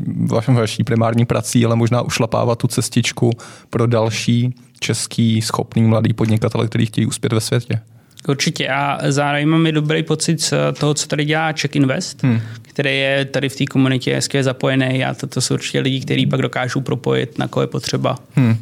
[0.48, 3.30] vaší primární prací, ale možná ušlapávat tu cestičku
[3.70, 7.80] pro další český schopný mladý podnikatel, který chtějí uspět ve světě.
[8.28, 12.40] Určitě a zároveň mám i dobrý pocit z toho, co tady dělá Czech Invest, hmm.
[12.62, 16.26] který je tady v té komunitě hezky zapojený a to, to jsou určitě lidi, kteří
[16.26, 18.18] pak dokážou propojit, na koho je potřeba.
[18.34, 18.56] Hmm.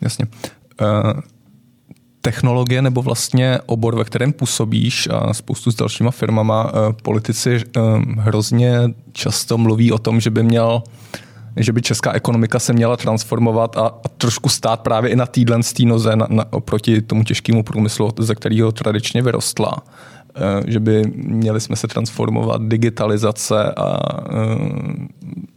[0.00, 0.26] Jasně.
[0.80, 1.20] Uh,
[2.20, 8.02] technologie nebo vlastně obor, ve kterém působíš a spoustu s dalšíma firmama, uh, politici uh,
[8.18, 8.80] hrozně
[9.12, 10.92] často mluví o tom, že by měl uh,
[11.56, 15.62] že by česká ekonomika se měla transformovat a, a trošku stát právě i na týdlen
[15.62, 19.76] z noze na, na, oproti tomu těžkému průmyslu, ze kterého tradičně vyrostla
[20.36, 24.46] e, že by měli jsme se transformovat, digitalizace a e,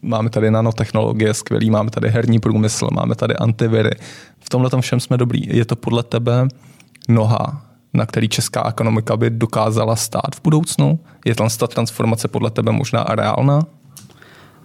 [0.01, 3.91] máme tady nanotechnologie skvělý, máme tady herní průmysl, máme tady antiviry.
[4.39, 5.41] V tomhle tom všem jsme dobrý.
[5.57, 6.47] Je to podle tebe
[7.07, 7.61] noha,
[7.93, 10.99] na který česká ekonomika by dokázala stát v budoucnu?
[11.25, 13.61] Je tam ta transformace podle tebe možná a reálná?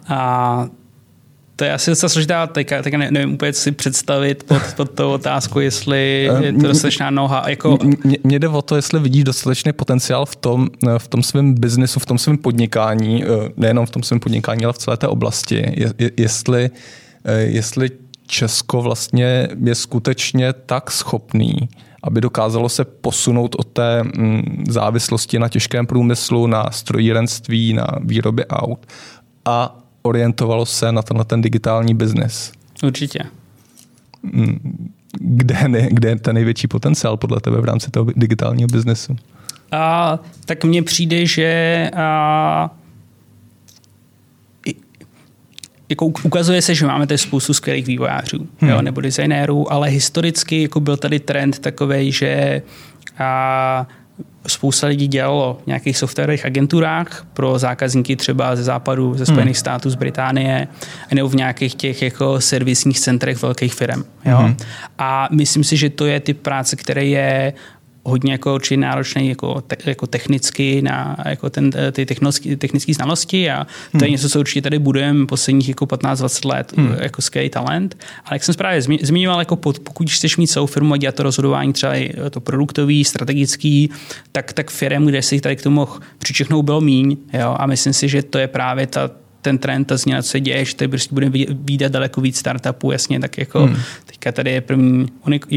[0.09, 0.65] A
[1.55, 5.11] to je asi docela složitá, teďka, teďka ne, nevím úplně si představit pod, pod tou
[5.11, 7.43] otázku, jestli je to dostatečná noha.
[7.49, 7.77] Jako...
[8.23, 12.05] Mně jde o to, jestli vidíš dostatečný potenciál v tom, v tom svém biznesu, v
[12.05, 13.23] tom svém podnikání,
[13.57, 15.55] nejenom v tom svém podnikání, ale v celé té oblasti.
[15.55, 16.69] Je, je, jestli,
[17.37, 17.89] jestli
[18.27, 21.69] Česko vlastně je skutečně tak schopný,
[22.03, 28.45] aby dokázalo se posunout od té mm, závislosti na těžkém průmyslu, na strojírenství, na výrobě
[28.45, 28.85] aut
[29.45, 32.51] a orientovalo se na tenhle ten digitální biznis.
[32.83, 33.19] Určitě.
[34.23, 34.89] Mm,
[35.19, 39.15] kde, ne, kde je ten největší potenciál podle tebe v rámci toho digitálního biznesu?
[39.71, 42.69] A, tak mně přijde, že a,
[45.89, 48.69] jako ukazuje se, že máme tady spoustu skvělých vývojářů hmm.
[48.69, 52.61] jo, nebo designérů, ale historicky jako byl tady trend takový, že
[53.19, 53.87] a,
[54.47, 59.59] spousta lidí dělalo v nějakých softwarových agenturách pro zákazníky třeba ze západu, ze Spojených hmm.
[59.59, 60.67] států, z Británie,
[61.13, 64.03] nebo v nějakých těch jako servisních centrech velkých firm.
[64.25, 64.37] Jo?
[64.37, 64.57] Hmm.
[64.97, 67.53] A myslím si, že to je typ práce, který je
[68.05, 72.05] hodně jako určitě náročný jako, te, jako technicky na jako ten, ty
[72.57, 74.03] technické znalosti a to hmm.
[74.03, 76.95] je něco, co určitě tady budujeme posledních jako 15-20 let hmm.
[77.01, 77.97] jako skvělý talent.
[78.25, 81.23] Ale jak jsem právě zmiňoval, jako pod, pokud chceš mít celou firmu a dělat to
[81.23, 83.89] rozhodování třeba i to produktový, strategický,
[84.31, 87.17] tak, tak firm, kde si tady k tomu mohl přičechnout, bylo míň.
[87.33, 87.55] Jo?
[87.59, 89.11] A myslím si, že to je právě ta,
[89.45, 92.91] ten trend, ta změna, co se děje, že tady prostě budeme vidět daleko víc startupů,
[92.91, 93.77] jasně, tak jako hmm.
[94.05, 95.07] teďka tady je první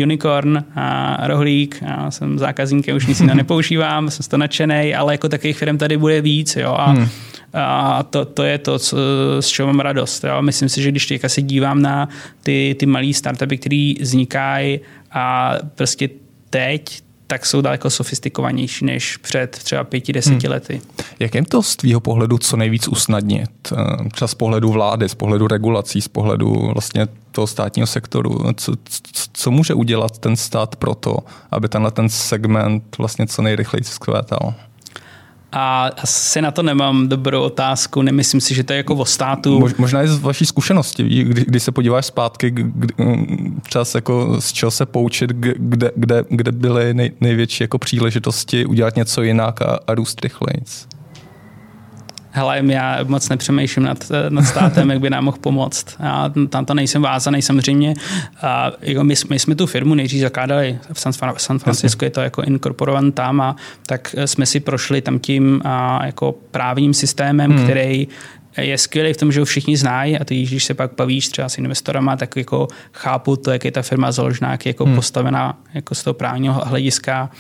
[0.05, 5.29] unicorn a rohlík, já jsem zákazníkem, už nic jiného nepoužívám, jsem to nadšený, ale jako
[5.29, 7.09] takových firm tady bude víc, jo, a hmm.
[7.53, 8.97] A to, to je to, co,
[9.41, 10.25] z čeho mám radost.
[10.25, 10.43] Jo.
[10.43, 12.09] Myslím si, že když teďka se dívám na
[12.43, 14.81] ty, ty malé startupy, které vznikají
[15.13, 16.09] a prostě
[16.51, 20.53] teď, tak jsou daleko sofistikovanější než před třeba pěti, deseti hmm.
[20.53, 20.81] lety.
[21.19, 23.51] Jak je to z tvýho pohledu co nejvíc usnadnit?
[23.73, 28.53] Eh, třeba z pohledu vlády, z pohledu regulací, z pohledu vlastně toho státního sektoru.
[28.55, 28.73] Co,
[29.13, 31.19] co, co může udělat ten stát pro to,
[31.51, 34.55] aby tenhle ten segment vlastně co nejrychleji zkvétal?
[35.53, 39.61] A asi na to nemám dobrou otázku, nemyslím si, že to je jako o státu.
[39.61, 42.95] Mož, možná i z vaší zkušenosti, kdy, když se podíváš zpátky, kdy,
[43.69, 48.97] čas jako z čeho se poučit, kde, kde, kde byly nej, největší jako příležitosti udělat
[48.97, 50.63] něco jinak a, a růst rychleji
[52.39, 55.87] hele, já moc nepřemýšlím nad, nad státem, jak by nám mohl pomoct.
[56.01, 57.95] Já tam to nejsem vázaný samozřejmě.
[58.43, 62.21] A jako my, my, jsme tu firmu nejdřív zakládali v San, San Francisco, je to
[62.21, 67.65] jako inkorporovan tam a tak jsme si prošli tam tím a, jako právním systémem, hmm.
[67.65, 68.09] který
[68.57, 71.49] je skvělý v tom, že ho všichni znají a ty, když se pak bavíš třeba
[71.49, 74.95] s investorama, tak jako chápu to, jak je ta firma založená, jak je jako hmm.
[74.95, 77.31] postavená jako z toho právního hlediska.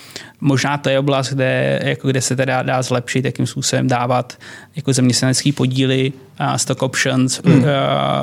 [0.40, 4.38] Možná to je oblast, kde, jako kde se teda dá zlepšit, jakým způsobem dávat
[4.77, 6.12] jako zaměstnanecký podíly
[6.57, 7.64] stock options hmm.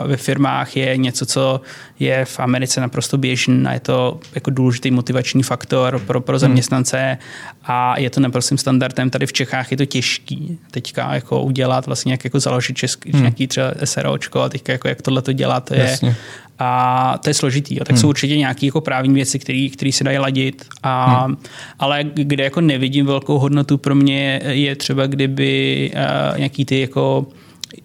[0.05, 1.61] ve firmách je něco, co
[1.99, 6.39] je v Americe naprosto běžné a je to jako důležitý motivační faktor pro, pro hmm.
[6.39, 7.17] zaměstnance
[7.63, 9.09] a je to naprostým standardem.
[9.09, 13.21] Tady v Čechách je to těžký teďka jako udělat, vlastně jak jako založit český, hmm.
[13.21, 16.15] nějaký třeba SROčko a teďka jako jak tohle to dělat, je Jasně.
[16.59, 17.75] A to je složitý.
[17.75, 17.83] Jo.
[17.83, 18.01] Tak hmm.
[18.01, 20.65] jsou určitě nějaké jako právní věci, které se dají ladit.
[20.83, 21.37] A, hmm.
[21.79, 27.27] Ale kde jako nevidím velkou hodnotu pro mě je třeba, kdyby uh, nějaký ty jako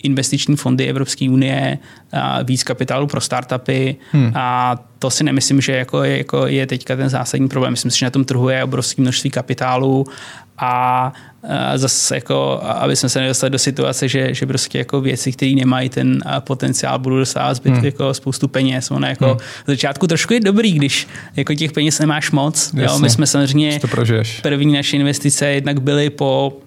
[0.03, 1.79] investiční fondy Evropské unie,
[2.45, 4.33] víc kapitálu pro startupy hmm.
[4.35, 7.73] a to si nemyslím, že jako je, jako je teďka ten zásadní problém.
[7.73, 10.07] Myslím si, že na tom trhu je obrovské množství kapitálu
[10.59, 11.13] a
[11.75, 15.89] zase jako, aby jsme se nedostali do situace, že, že prostě jako věci, které nemají
[15.89, 17.85] ten potenciál, budou dostávat zbyt hmm.
[17.85, 18.91] jako spoustu peněz.
[18.91, 19.39] Ono jako hmm.
[19.39, 22.73] v začátku trošku je dobrý, když jako těch peněz nemáš moc.
[22.75, 23.81] Jo, my jsme samozřejmě
[24.43, 26.59] první naše investice jednak byly po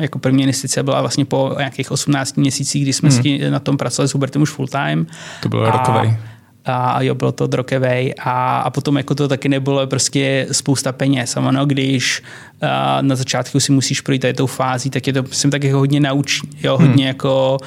[0.00, 3.50] jako první investice byla vlastně po nějakých 18 měsících, kdy jsme hmm.
[3.50, 5.06] na tom pracovali s Hubertem už full time.
[5.42, 6.16] To bylo rokový
[6.64, 11.36] a jo, bylo to drokevej a, a potom jako to taky nebylo prostě spousta peněz.
[11.36, 12.22] A ono, když
[13.00, 16.00] na začátku si musíš projít tady tou fází, tak je to myslím tak jako hodně
[16.00, 16.48] naučí.
[16.62, 16.88] Jo, hmm.
[16.88, 17.58] hodně jako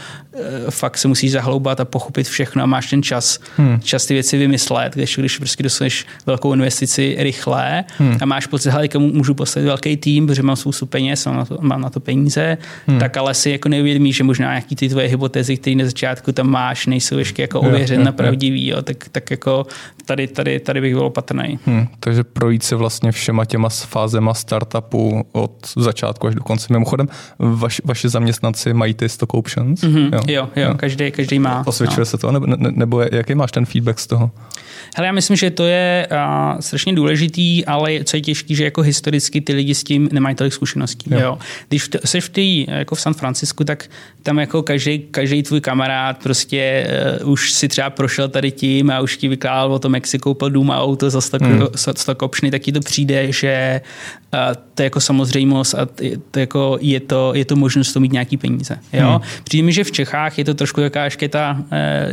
[0.68, 3.80] e, fakt se musíš zahloubat a pochopit všechno a máš ten čas, hmm.
[3.84, 8.18] čas ty věci vymyslet, když, když prostě dostaneš velkou investici rychle hmm.
[8.22, 11.58] a máš pocit, že můžu postavit velký tým, protože mám spoustu peněz, mám na to,
[11.62, 12.58] mám na to peníze,
[12.88, 13.00] hmm.
[13.00, 16.50] tak ale si jako neuvědomíš, že možná nějaký ty tvoje hypotézy, které na začátku tam
[16.50, 19.66] máš, nejsou ještě jako ověřené na pravdivý, jo, tak, tak jako
[20.06, 21.60] tady, tady, tady bych byl opatrný.
[21.66, 21.88] Hmm.
[22.00, 26.68] Takže projít se vlastně všema těma fázema startup startupu od začátku až do konce.
[26.70, 27.08] Mimochodem,
[27.40, 29.82] vaš, vaši zaměstnanci mají ty stock options?
[29.82, 30.14] Mm-hmm.
[30.14, 31.64] Jo, jo, jo, Každý, každý má.
[31.68, 32.06] Osvědčuje no.
[32.06, 34.32] se to, nebo, ne, nebo jaký máš ten feedback z toho?
[34.96, 38.82] Hele, já myslím, že to je uh, strašně důležitý, ale co je těžký, že jako
[38.82, 41.10] historicky ty lidi s tím nemají tolik zkušeností.
[41.14, 41.20] Jo.
[41.20, 41.38] Jo.
[41.70, 43.86] Když jsi v tý, jako v San Francisku, tak
[44.24, 46.88] tam jako každý, každý tvůj kamarád prostě
[47.24, 50.20] uh, už si třeba prošel tady tím a už ti vykládal o tom, jak si
[50.20, 51.68] koupil dům a auto za stok, hmm.
[51.76, 53.82] stok optiony, tak ti to přijde, že
[54.34, 54.40] uh,
[54.78, 55.88] to je jako samozřejmost a
[56.32, 58.80] to jako je, to, je to možnost to mít nějaký peníze.
[58.94, 59.10] Jo?
[59.10, 59.22] Hmm.
[59.44, 61.68] Přijde mi, že v Čechách je to trošku taková ještě ta uh,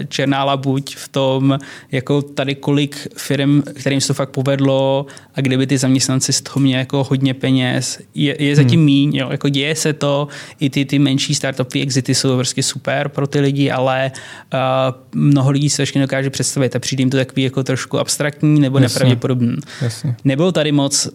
[0.09, 1.59] černá labuť v tom,
[1.92, 6.61] jako tady kolik firm, kterým se to fakt povedlo a kdyby ty zaměstnanci z toho
[6.61, 8.87] měli jako hodně peněz, je, je zatím hmm.
[8.87, 10.29] míň, jo, jako děje se to,
[10.61, 14.12] i ty, ty menší startupy, exity jsou prostě super pro ty lidi, ale
[14.55, 18.61] uh, mnoho lidí se ještě dokáže představit a přijde jim to takový jako trošku abstraktní
[18.61, 18.94] nebo Jasně.
[18.94, 19.57] nepravděpodobný.
[19.83, 20.16] Jasně.
[20.24, 21.12] Nebylo tady moc uh,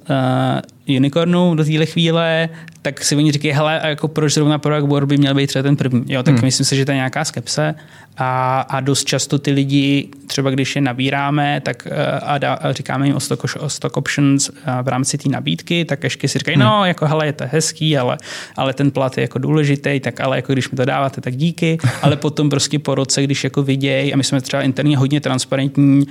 [0.98, 2.50] unicornů do téhle chvíle,
[2.82, 5.64] tak si oni říkají, hele, a jako proč zrovna Product Board by měl být třeba
[5.64, 6.04] ten první.
[6.08, 6.44] Jo, tak hmm.
[6.44, 7.76] myslím si, že to je nějaká skepse
[8.18, 12.72] a, a dost často ty lidi, třeba když je nabíráme, tak eh, a, dá, a
[12.72, 16.40] říkáme jim o stock, o stock options eh, v rámci té nabídky, tak ještě si
[16.40, 16.66] říkají, hmm.
[16.66, 18.18] no, jako hele, je to hezký, ale,
[18.56, 21.78] ale ten plat je jako důležitý, tak ale jako když mi to dáváte, tak díky.
[22.02, 26.06] Ale potom prostě po roce, když jako vidějí, a my jsme třeba interně hodně transparentní,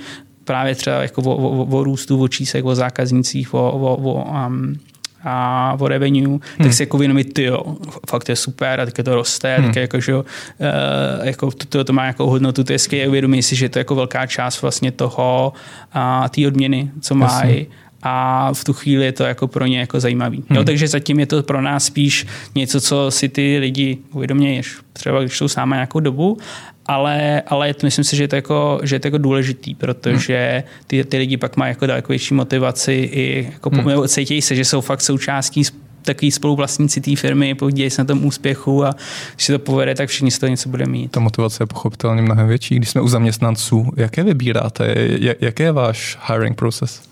[0.49, 4.79] právě třeba jako o, o, o růstu, o čísech, o zákaznících, o, o, o um,
[5.23, 6.39] a o revenue, hmm.
[6.57, 7.77] tak si jako uvědomit, ty jo,
[8.09, 9.65] fakt je super a teď to roste, hmm.
[9.65, 13.43] tak jako, že jo, uh, jako to, to má jako hodnotu, to je skvělé, uvědomí
[13.43, 15.53] si, že to je jako velká část vlastně toho,
[15.93, 17.67] a té odměny, co mají
[18.01, 20.43] a v tu chvíli je to jako pro ně jako zajímavý.
[20.49, 20.57] Hmm.
[20.57, 24.61] Jo, takže zatím je to pro nás spíš něco, co si ty lidi uvědomějí,
[24.93, 26.37] třeba když jsou s námi nějakou dobu
[26.89, 31.03] ale, ale myslím si, že je to jako, že je to jako důležitý, protože ty,
[31.03, 34.07] ty lidi pak mají jako daleko větší motivaci i jako hmm.
[34.07, 35.63] cítí se, že jsou fakt součástí
[36.01, 38.95] takový spoluvlastníci té firmy, podílejí se na tom úspěchu a
[39.35, 41.11] když se to povede, tak všichni z toho něco bude mít.
[41.11, 42.75] Ta motivace je pochopitelně mnohem větší.
[42.75, 44.95] Když jsme u zaměstnanců, jaké vybíráte?
[45.39, 47.08] Jaký je váš hiring process?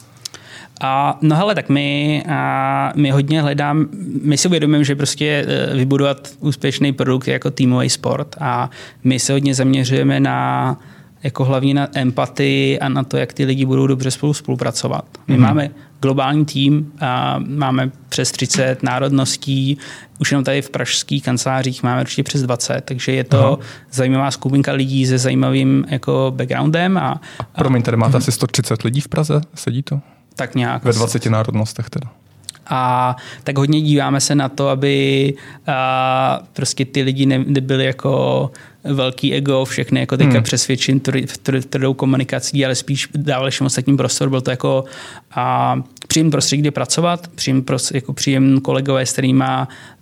[0.81, 3.87] A, no hele, tak my, a, my hodně hledám,
[4.21, 8.69] my si uvědomujeme, že prostě e, vybudovat úspěšný produkt je jako týmový sport a
[9.03, 10.79] my se hodně zaměřujeme na
[11.23, 15.05] jako hlavně na empatii a na to, jak ty lidi budou dobře spolu spolupracovat.
[15.27, 15.43] My mm.
[15.43, 15.69] máme
[16.01, 19.77] globální tým, a máme přes 30 národností,
[20.19, 23.57] už jenom tady v pražských kancelářích máme určitě přes 20, takže je to Aha.
[23.91, 26.97] zajímavá skupinka lidí se zajímavým jako backgroundem.
[26.97, 29.99] A, a promiň, tady máte a, asi 130 lidí v Praze, sedí to?
[30.37, 30.83] Tak nějak.
[30.83, 32.09] Ve 20 národnostech teda.
[32.69, 35.33] A tak hodně díváme se na to, aby
[35.67, 38.51] a, prostě ty lidi ne, nebyli jako
[38.83, 40.43] velký ego, všechny jako teďka hmm.
[40.43, 40.99] přesvědčen
[41.69, 44.29] tvrdou komunikací, ale spíš dávali všem ostatním prostor.
[44.29, 44.83] Byl to jako
[45.31, 45.75] a,
[46.07, 49.43] příjemný prostředí, kde pracovat, příjem, jako příjem kolegové, s kterými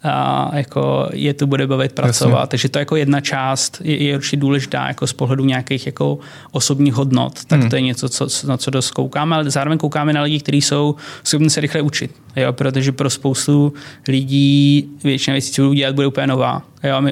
[0.05, 2.39] a, jako je tu bude bavit pracovat.
[2.39, 2.47] Jasně.
[2.47, 6.19] Takže to jako jedna část je, je určitě důležitá jako z pohledu nějakých jako
[6.51, 7.45] osobních hodnot.
[7.45, 7.69] Tak hmm.
[7.69, 10.95] to je něco, co, na co dost koukáme, ale zároveň koukáme na lidi, kteří jsou
[11.23, 12.11] schopni se rychle učit.
[12.35, 12.53] Jo?
[12.53, 13.73] Protože pro spoustu
[14.07, 16.61] lidí většina věcí, co budou dělat, bude úplně nová.
[16.83, 17.11] Jo, my,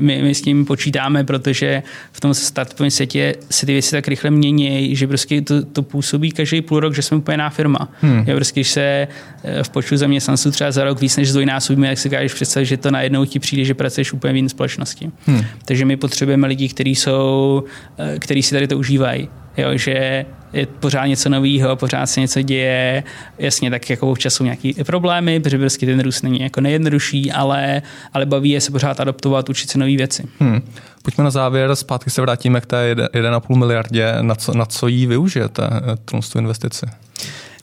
[0.00, 4.30] my, my, s tím počítáme, protože v tom startupovém světě se ty věci tak rychle
[4.30, 7.88] mění, že prostě to, to působí každý půl rok, že jsme úplně jiná firma.
[8.00, 8.24] Hmm.
[8.26, 9.08] Jo, prostě, když se
[9.44, 12.76] eh, v počtu zaměstnanců třeba za rok víc než zdvojnásobíme, jak si kážeš představit, že
[12.76, 15.10] to najednou ti přijde, že pracuješ úplně v jiné společnosti.
[15.26, 15.44] Hmm.
[15.64, 17.64] Takže my potřebujeme lidi, kteří jsou,
[17.98, 19.28] eh, kteří si tady to užívají.
[19.56, 23.04] Jo, že je pořád něco nového, pořád se něco děje.
[23.38, 27.82] Jasně, tak jako občas jsou nějaké problémy, protože prostě ten růst není jako nejjednodušší, ale,
[28.12, 30.24] ale baví je se pořád adaptovat, učit se nové věci.
[30.38, 30.62] Hmm.
[31.02, 34.14] Pojďme na závěr, zpátky se vrátíme k té 1,5 miliardě.
[34.20, 36.86] Na co, na co jí využijete, eh, tu investici?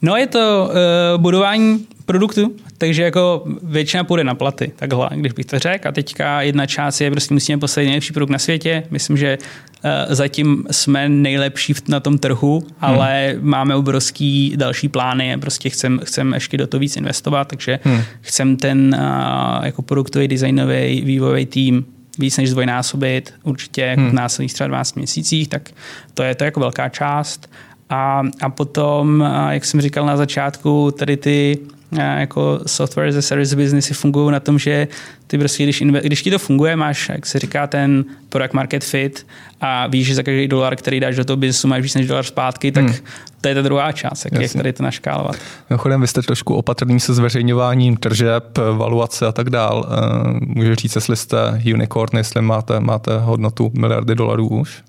[0.01, 5.45] No je to uh, budování produktu, takže jako většina půjde na platy, takhle, když bych
[5.45, 5.87] to řekl.
[5.87, 8.83] A teďka jedna část je, prostě musíme postavit nejlepší produkt na světě.
[8.89, 13.49] Myslím, že uh, zatím jsme nejlepší na tom trhu, ale hmm.
[13.49, 15.37] máme obrovský další plány.
[15.37, 18.01] Prostě chcem, chcem ještě do toho víc investovat, takže hmm.
[18.21, 21.85] chcem ten uh, jako produktový, designový, vývojový tým
[22.19, 24.09] víc než zdvojnásobit, určitě jako hmm.
[24.09, 25.69] v následných třeba 12 měsících, tak
[26.13, 27.49] to je to jako velká část.
[27.89, 31.57] A, a potom, jak jsem říkal na začátku, tady ty
[31.91, 34.87] jako software as a service businessy fungují na tom, že
[35.27, 39.27] ty prostě, když, když ti to funguje, máš, jak se říká, ten product market fit
[39.61, 42.23] a víš, že za každý dolar, který dáš do toho biznesu, máš víc než dolar
[42.23, 42.95] zpátky, tak hmm.
[43.41, 45.35] to je ta druhá část, jak, jak tady to naškálovat.
[45.69, 49.89] Mimochodem, vy jste trošku opatrný se zveřejňováním tržeb, valuace a tak dál.
[49.89, 54.83] Eh, můžu říct, jestli jste unicorn, jestli máte, máte hodnotu miliardy dolarů už?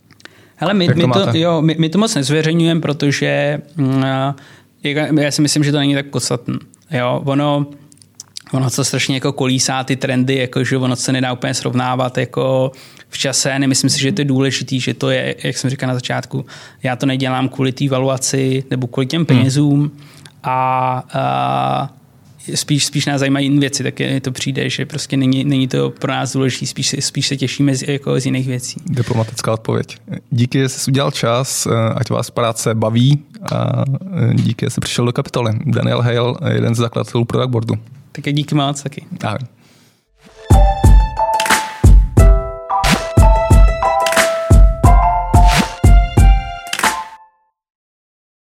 [0.56, 3.94] Hele, my, my, to, jo, my, my to moc nezveřejňujeme, protože uh,
[5.20, 6.54] já si myslím, že to není tak podstatné.
[6.90, 7.66] Jo, ono,
[8.52, 12.72] ono to strašně jako kolísá ty trendy, jako že ono se nedá úplně srovnávat jako
[13.08, 13.58] v čase.
[13.58, 16.46] Nemyslím si, že to je důležitý, že to je, jak jsem říkal na začátku,
[16.82, 20.00] já to nedělám kvůli té valuaci nebo kvůli těm penězům hmm.
[20.42, 21.99] a, a
[22.54, 25.90] spíš, spíš nás zajímají jiné věci, tak je, to přijde, že prostě není, není to
[25.90, 28.80] pro nás důležité, spíš, spíš se těšíme z, jako z jiných věcí.
[28.86, 29.96] Diplomatická odpověď.
[30.30, 33.18] Díky, že jsi udělal čas, eh, ať vás práce baví
[33.52, 33.84] a
[34.30, 35.52] eh, díky, že jsi přišel do kapitoly.
[35.66, 37.74] Daniel Hale, jeden z zakladatelů Product Boardu.
[38.12, 39.04] Tak díky moc taky.
[39.24, 39.38] Ahoj.